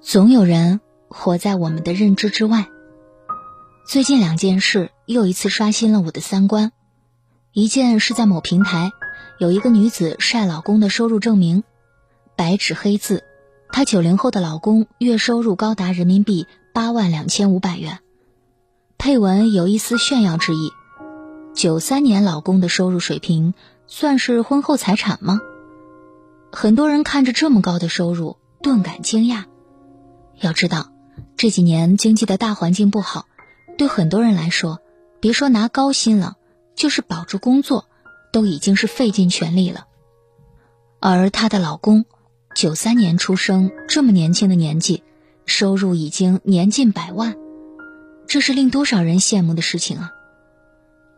[0.00, 2.66] 总有人活在我们的认知之外。
[3.88, 6.72] 最近两件事又一次刷新了我的三观。
[7.52, 8.92] 一件是在某平台，
[9.38, 11.64] 有一个女子晒老公的收入证明，
[12.36, 13.24] 白纸黑字，
[13.72, 18.00] 她九零后的老公月收入高达人民币八万两千五百元。
[18.98, 20.70] 配文有一丝炫耀之意。
[21.54, 23.54] 九三年老公的收入水平
[23.86, 25.40] 算是婚后财产吗？
[26.52, 29.44] 很多人看着这么高的收入，顿感惊讶。
[30.40, 30.92] 要知道，
[31.36, 33.26] 这几年经济的大环境不好，
[33.78, 34.80] 对很多人来说，
[35.20, 36.36] 别说拿高薪了，
[36.74, 37.88] 就是保住工作，
[38.32, 39.86] 都已经是费尽全力了。
[41.00, 42.04] 而她的老公，
[42.54, 45.02] 九三年出生，这么年轻的年纪，
[45.46, 47.36] 收入已经年近百万，
[48.26, 50.10] 这是令多少人羡慕的事情啊！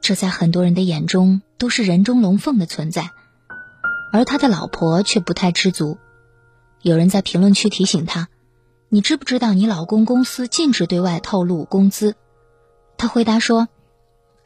[0.00, 3.10] 这在很多人的眼中都是人中龙凤的存在，
[4.12, 5.98] 而他的老婆却不太知足。
[6.82, 8.28] 有人在评论区提醒他。
[8.90, 12.14] 你知不知道你老公公司禁止对外透露工资？
[12.96, 13.68] 他回答说：“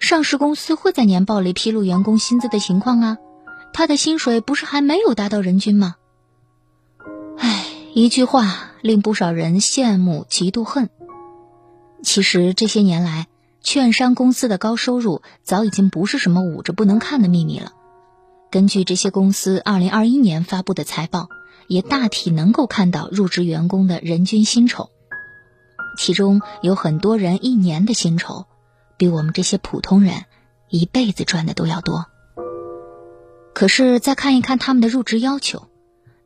[0.01, 3.19] 上市公司会在年报里披露员工薪资的情况啊，
[3.73, 5.95] 他的薪水不是还没有达到人均吗？”
[7.39, 10.91] 唉，一句话令不少人羡慕嫉妒恨。
[12.03, 13.29] 其实这些年来，
[13.61, 17.71] 券商公司的高收入早已经不是什么捂着不能看的秘密了。
[18.51, 21.29] 根据这些公司二零二一年发布的财报。
[21.67, 24.91] 也大体能够看到入职员工的人均薪酬，
[25.97, 28.47] 其中有很多人一年的薪酬，
[28.97, 30.25] 比我们这些普通人
[30.69, 32.07] 一辈子赚的都要多。
[33.55, 35.69] 可是再看一看他们的入职要求，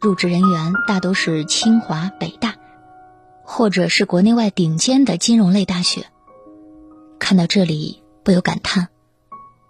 [0.00, 2.54] 入职人员大都是清华、北大，
[3.42, 6.06] 或者是国内外顶尖的金融类大学。
[7.18, 8.88] 看到这里，不由感叹：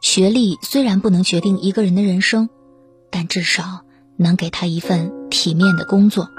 [0.03, 2.50] 学历虽然不能决定一个人的人生，
[3.11, 3.86] 但至少。
[4.17, 6.31] 能给他一份体面的工作。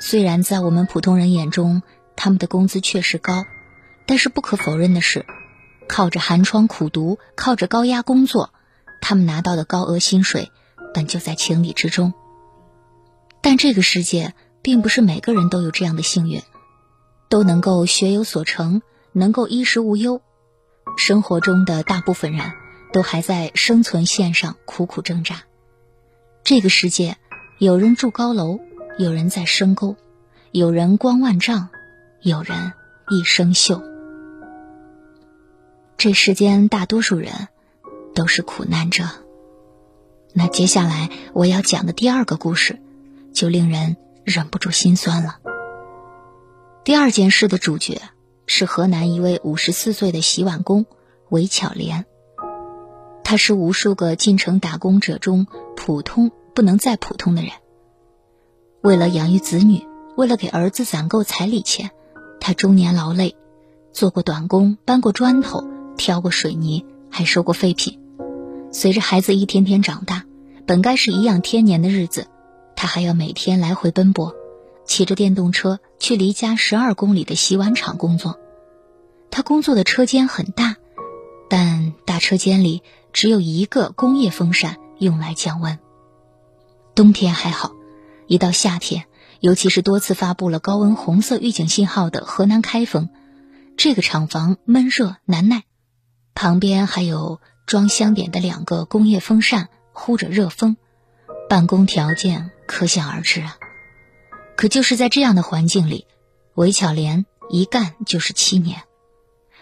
[0.00, 1.82] 虽然在我们普通人眼中，
[2.16, 3.44] 他们的工资确实高，
[4.06, 5.26] 但是不可否认的是，
[5.88, 8.52] 靠着寒窗苦读，靠着高压工作，
[9.00, 10.52] 他们拿到的高额薪水
[10.94, 12.14] 本就在情理之中。
[13.40, 16.42] 但这个世界并不是每个人都有这样的幸运，
[17.28, 20.22] 都能够学有所成，能够衣食无忧。
[20.96, 22.52] 生活中的大部分人
[22.92, 25.42] 都还在生存线上苦苦挣扎。
[26.48, 27.18] 这个世界，
[27.58, 28.60] 有人住高楼，
[28.96, 29.96] 有人在深沟，
[30.50, 31.68] 有人光万丈，
[32.22, 32.72] 有人
[33.10, 33.82] 一生锈。
[35.98, 37.48] 这世间大多数人
[38.14, 39.04] 都是苦难者。
[40.32, 42.78] 那接下来我要讲的第二个故事，
[43.34, 45.40] 就令人忍不住心酸了。
[46.82, 48.00] 第二件事的主角
[48.46, 50.86] 是河南一位五十四岁的洗碗工
[51.28, 52.06] 韦巧莲。
[53.22, 57.52] 他是无数个进城打工者中普通不能再普通的人。
[58.80, 59.86] 为了养育子女，
[60.16, 61.92] 为了给儿子攒够彩礼钱，
[62.40, 63.36] 他终年劳累，
[63.92, 65.62] 做过短工，搬过砖头，
[65.96, 68.00] 挑过水泥，还收过废品。
[68.72, 70.24] 随着孩子一天天长大，
[70.66, 72.26] 本该是颐养天年的日子，
[72.74, 74.34] 他还要每天来回奔波，
[74.84, 78.36] 骑着电动车去离家十二公里的洗碗厂工作。
[79.30, 80.74] 他工作的车间很大，
[81.48, 82.82] 但大车间里。
[83.12, 85.78] 只有一个工业风扇用来降温。
[86.98, 87.76] 冬天还好，
[88.26, 89.04] 一到夏天，
[89.38, 93.08] 尤其是多次发布了高温红色预警信号的河南开封，
[93.76, 95.62] 这个厂房闷热难耐，
[96.34, 100.76] 旁边还有装香点的两个工业风扇呼着热风，
[101.48, 103.56] 办公条件可想而知啊。
[104.56, 106.04] 可就是在这样的环境里，
[106.56, 108.82] 韦巧莲一干就是七年，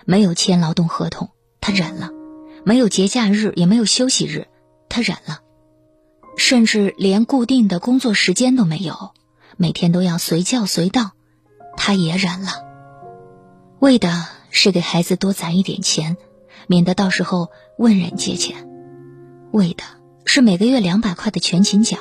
[0.06, 1.28] 没有签劳动合同，
[1.60, 2.08] 她忍了。
[2.64, 4.48] 没有节假日，也没有休息日，
[4.88, 5.40] 她忍了；
[6.36, 9.10] 甚至连固定的工作时间都没有，
[9.56, 11.12] 每天都要随叫随到，
[11.76, 12.50] 他也忍了。
[13.78, 16.16] 为的是给孩子多攒一点钱，
[16.66, 18.54] 免得到时候问人借钱；
[19.50, 19.82] 为的
[20.24, 21.98] 是每个月两百块的全勤奖，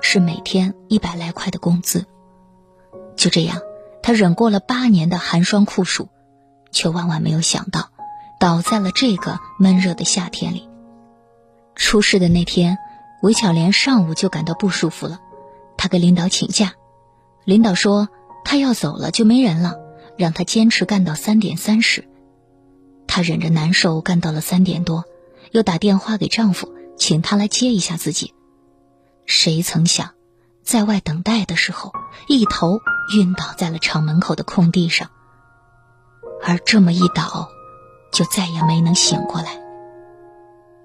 [0.00, 2.04] 是每天一百来块的工资。
[3.16, 3.60] 就这样，
[4.02, 6.08] 他忍过了八年的寒霜酷暑，
[6.70, 7.90] 却万万没有想到。
[8.40, 10.68] 倒在了这个闷热的夏天里。
[11.74, 12.78] 出事的那天，
[13.22, 15.20] 韦巧莲上午就感到不舒服了，
[15.76, 16.74] 她给领导请假，
[17.44, 18.08] 领导说
[18.44, 19.76] 她要走了就没人了，
[20.16, 22.08] 让她坚持干到三点三十。
[23.06, 25.04] 她忍着难受干到了三点多，
[25.50, 28.34] 又打电话给丈夫，请他来接一下自己。
[29.26, 30.10] 谁曾想，
[30.62, 31.92] 在外等待的时候，
[32.28, 32.80] 一头
[33.14, 35.10] 晕倒在了厂门口的空地上，
[36.42, 37.50] 而这么一倒。
[38.10, 39.60] 就再也没能醒过来。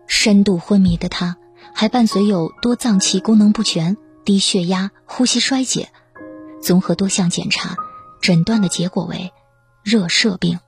[0.07, 1.37] 深度昏迷的他，
[1.73, 5.89] 还伴随有多脏器功能不全、低血压、呼吸衰竭，
[6.61, 7.77] 综合多项检查，
[8.21, 9.31] 诊断的结果为
[9.83, 10.59] 热射病。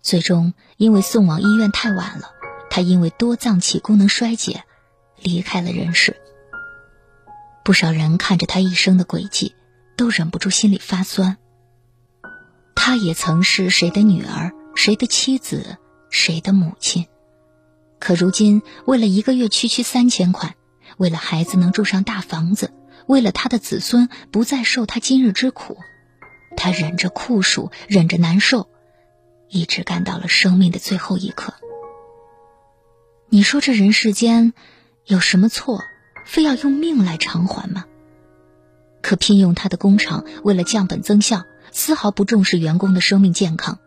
[0.00, 2.30] 最终，因为送往医院太晚了，
[2.70, 4.64] 他因为多脏器功能衰竭，
[5.20, 6.16] 离开了人世。
[7.64, 9.54] 不少人看着他一生的轨迹，
[9.96, 11.36] 都忍不住心里发酸。
[12.74, 15.76] 他也曾是谁的女儿，谁的妻子，
[16.08, 17.06] 谁的母亲。
[17.98, 20.56] 可如今，为了一个月区区三千块，
[20.96, 22.72] 为了孩子能住上大房子，
[23.06, 25.76] 为了他的子孙不再受他今日之苦，
[26.56, 28.68] 他忍着酷暑，忍着难受。
[29.50, 31.54] 一直干到了生命的最后一刻。
[33.30, 34.52] 你说这人世间
[35.04, 35.82] 有什么错，
[36.26, 37.84] 非要用命来偿还吗？
[39.02, 43.78] 可聘用他的工厂为了降本增效，丝毫不重视员工的生命健康，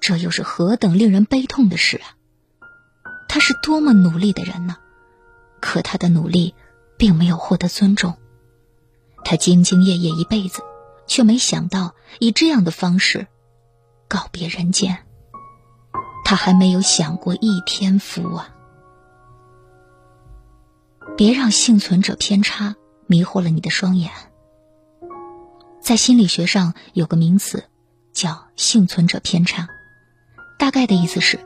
[0.00, 2.14] 这又是何等令人悲痛的事啊！
[3.32, 4.76] 他是多么努力的人呢？
[5.58, 6.54] 可他的努力
[6.98, 8.18] 并没有获得尊重。
[9.24, 10.62] 他兢兢业业一辈子，
[11.06, 13.26] 却没想到以这样的方式。
[14.06, 14.98] 告别人间，
[16.26, 18.54] 他还没有享过一天福啊！
[21.16, 22.76] 别让幸存者偏差
[23.06, 24.10] 迷惑了你的双眼。
[25.80, 27.64] 在心理学上有个名词，
[28.12, 29.68] 叫幸存者偏差，
[30.58, 31.40] 大概的意思是，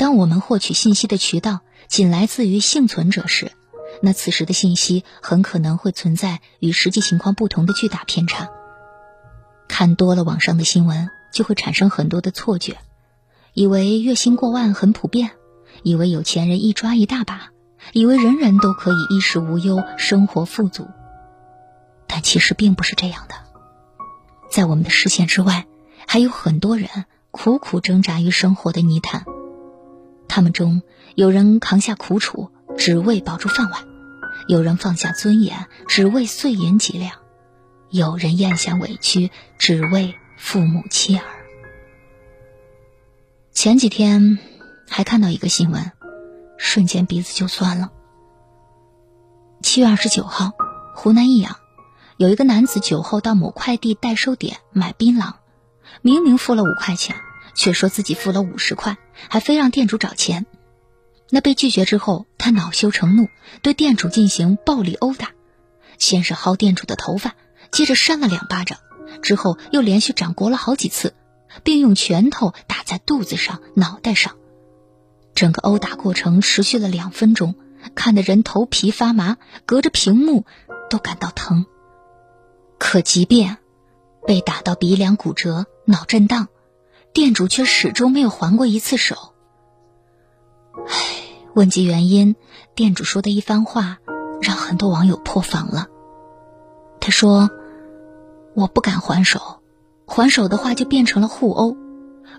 [0.00, 3.52] 当我们获取信息的渠道仅来自于幸存者时，
[4.00, 8.48] 那此时的信息很可能会存在与实际情况不同的巨大偏差。
[9.68, 11.10] 看多了网上的新闻。
[11.32, 12.78] 就会产生很多的错觉，
[13.54, 15.30] 以为月薪过万很普遍，
[15.84, 17.50] 以为有钱人一抓一大把，
[17.92, 20.88] 以为人人都可以衣食无忧、生活富足。
[22.08, 23.36] 但其实并不是这样的，
[24.50, 25.66] 在我们的视线之外，
[26.08, 26.88] 还有很多人
[27.30, 29.24] 苦苦挣扎于生活的泥潭。
[30.30, 30.82] 他们中
[31.14, 33.82] 有人扛下苦楚，只为保住饭碗；
[34.48, 37.10] 有人放下尊严，只为碎银几两；
[37.90, 40.14] 有人咽下委屈，只为。
[40.42, 41.24] 父母妻儿。
[43.52, 44.38] 前几天
[44.88, 45.92] 还看到一个新闻，
[46.56, 47.90] 瞬间鼻子就酸了。
[49.60, 50.52] 七月二十九号，
[50.94, 51.56] 湖南益阳
[52.16, 55.34] 有一个男子酒后到某快递代收点买槟榔，
[56.00, 57.16] 明明付了五块钱，
[57.54, 58.96] 却说自己付了五十块，
[59.28, 60.46] 还非让店主找钱。
[61.30, 63.28] 那被拒绝之后，他恼羞成怒，
[63.62, 65.30] 对店主进行暴力殴打，
[65.98, 67.34] 先是薅店主的头发，
[67.70, 68.78] 接着扇了两巴掌。
[69.22, 71.14] 之后又连续掌掴了好几次，
[71.62, 74.36] 并用拳头打在肚子上、脑袋上。
[75.34, 77.54] 整个殴打过程持续了两分钟，
[77.94, 79.36] 看得人头皮发麻，
[79.66, 80.44] 隔着屏幕
[80.88, 81.66] 都感到疼。
[82.78, 83.58] 可即便
[84.26, 86.48] 被打到鼻梁骨折、脑震荡，
[87.12, 89.34] 店主却始终没有还过一次手。
[90.74, 90.94] 唉，
[91.54, 92.36] 问及原因，
[92.74, 93.98] 店主说的一番话
[94.40, 95.88] 让很多网友破防了。
[97.00, 97.50] 他说。
[98.52, 99.62] 我不敢还手，
[100.06, 101.76] 还手的话就变成了互殴。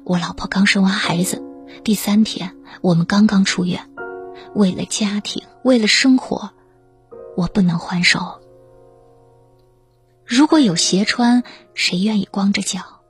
[0.04, 1.42] 我老婆刚生完孩子，
[1.86, 3.90] 第三天我们刚刚出院，
[4.54, 6.52] 为了家庭，为了生活，
[7.38, 8.42] 我不能还手。
[10.26, 11.44] 如果有鞋穿，
[11.74, 13.01] 谁愿意光着脚？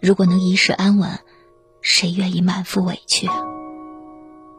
[0.00, 1.18] 如果能一世安稳，
[1.80, 3.28] 谁愿意满腹委屈？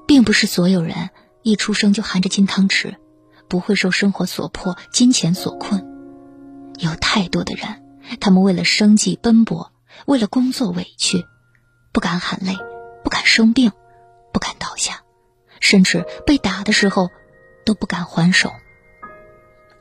[0.06, 1.10] 并不是所有人
[1.44, 2.96] 一出生就含着金汤匙，
[3.48, 5.86] 不会受生活所迫、金钱所困。
[6.80, 7.84] 有太多的人。
[8.22, 9.74] 他们为了生计奔波，
[10.06, 11.26] 为了工作委屈，
[11.92, 12.56] 不敢喊累，
[13.04, 13.74] 不敢生病，
[14.32, 15.02] 不敢倒下，
[15.60, 17.10] 甚至被打的时候
[17.66, 18.54] 都不敢还手。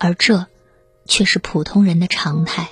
[0.01, 0.49] 而这，
[1.05, 2.69] 却是普通人的常态，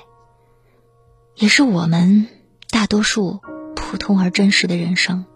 [1.37, 2.27] 也是我们
[2.75, 3.41] 大多数
[3.77, 5.27] 普通而真实的人生。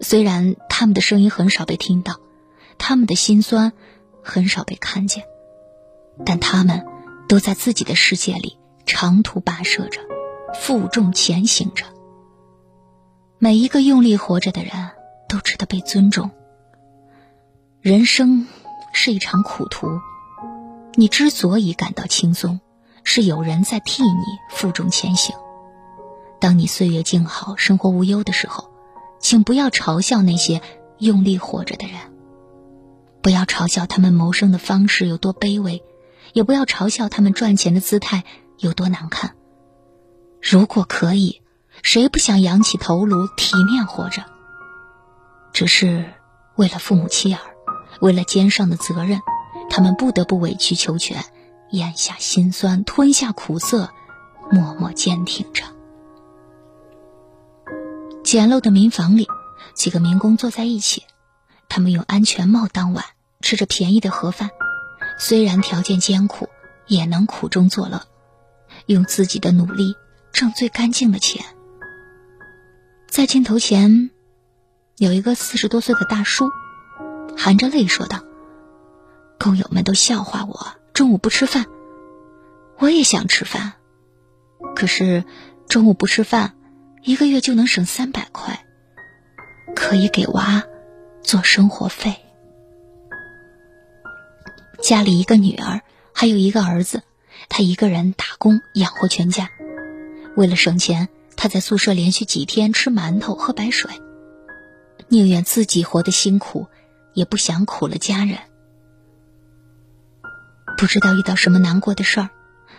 [0.00, 2.18] 虽然他们的声音很少被听到，
[2.78, 3.74] 他们的心酸
[4.22, 5.24] 很少被看见，
[6.24, 6.86] 但他们
[7.28, 8.56] 都在自己的世界里。
[8.86, 10.00] 长途跋涉着，
[10.54, 11.84] 负重前行着。
[13.38, 14.72] 每一个用力活着的人
[15.28, 16.30] 都值得被尊重。
[17.82, 18.46] 人生
[18.94, 20.00] 是一场苦途，
[20.94, 22.60] 你之所以感到轻松，
[23.04, 25.36] 是有人在替你负重前行。
[26.40, 28.70] 当你岁月静好、生活无忧的时候，
[29.20, 30.62] 请不要嘲笑那些
[30.98, 31.96] 用力活着的人，
[33.22, 35.82] 不要嘲笑他们谋生的方式有多卑微，
[36.32, 38.24] 也不要嘲笑他们赚钱的姿态。
[38.58, 39.36] 有多难看？
[40.42, 41.42] 如果可以，
[41.82, 44.24] 谁不想仰起头颅体面活着？
[45.52, 46.12] 只是
[46.56, 47.40] 为了父母妻儿，
[48.00, 49.20] 为了肩上的责任，
[49.70, 51.24] 他们不得不委曲求全，
[51.70, 53.90] 咽下心酸，吞下苦涩，
[54.50, 55.62] 默默坚挺着。
[58.30, 59.26] 简陋的民房里，
[59.72, 61.04] 几个民工坐在一起，
[61.66, 63.02] 他们用安全帽当碗，
[63.40, 64.50] 吃着便宜的盒饭，
[65.18, 66.50] 虽然条件艰苦，
[66.86, 68.02] 也能苦中作乐。
[68.84, 69.96] 用自己的努力
[70.30, 71.42] 挣最干净的钱。
[73.08, 74.10] 在镜头前，
[74.98, 76.50] 有一个四十多岁的大叔，
[77.34, 78.22] 含着泪说道
[79.40, 81.64] ：“工友们都笑话我中午不吃饭，
[82.76, 83.72] 我也想吃饭，
[84.76, 85.24] 可是
[85.66, 86.57] 中午不吃饭，
[87.02, 88.64] 一个月就能省三百块，
[89.74, 90.62] 可以给娃
[91.22, 92.16] 做生活费。
[94.82, 97.02] 家里一个女儿，还有一个儿子，
[97.48, 99.50] 他一个人打工养活全家，
[100.36, 101.08] 为了省钱。”
[101.40, 103.92] 他在宿舍连续几天吃馒头喝白水，
[105.06, 106.66] 宁愿自己活得辛苦，
[107.14, 108.38] 也不想苦了家人。
[110.76, 112.30] 不知道遇到什么难过的事儿，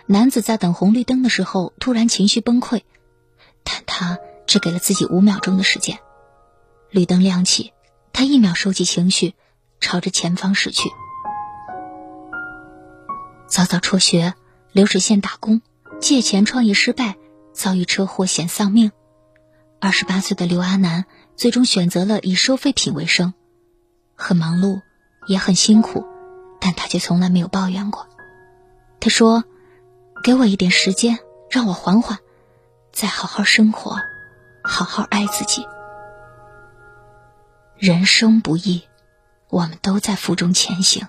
[0.04, 2.82] 男子在等红绿灯的时候突然情绪崩溃，
[4.00, 5.98] 他只给了自己五秒钟的时间。
[6.88, 7.74] 绿灯亮起，
[8.14, 9.34] 他一秒收集情绪，
[9.78, 10.88] 朝着前方驶去。
[13.46, 14.32] 早早辍学，
[14.72, 15.60] 流水线打工，
[16.00, 17.16] 借钱创业失败。
[17.52, 18.90] 遭遇车祸险丧命，
[19.80, 21.04] 二十八岁的刘阿南
[21.36, 23.34] 最终选择了以收废品为生，
[24.14, 24.80] 很忙碌，
[25.26, 26.06] 也很辛苦，
[26.58, 28.08] 但他却从来没有抱怨过。
[28.98, 29.44] 他说
[30.24, 31.18] ：“给我一点时间，
[31.50, 32.18] 让我缓缓，
[32.92, 33.96] 再好好生活，
[34.62, 35.66] 好好爱自己。
[37.78, 38.82] 人生不易，
[39.48, 41.06] 我们都在负重前行，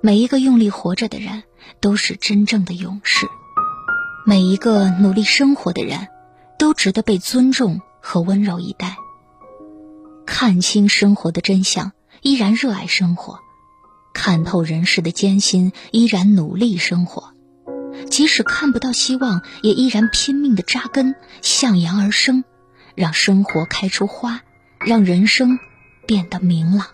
[0.00, 1.42] 每一个用力活着的人，
[1.80, 3.26] 都是真正的勇士。”
[4.24, 6.06] 每一个努力生活的人，
[6.56, 8.96] 都值得被尊重和温柔以待。
[10.24, 13.40] 看清生活的真相，依然热爱生活；
[14.14, 17.34] 看透人世的艰辛，依然努力生活。
[18.10, 22.44] 即使看不到希望，也依然拼命的扎根，向阳而生，
[22.94, 24.42] 让生活开出花，
[24.78, 25.58] 让人生
[26.06, 26.88] 变得明朗。